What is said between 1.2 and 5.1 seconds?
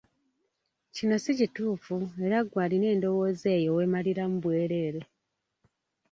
si kituufu era ggwe alina endowooza eyo weemaliramu bwereere.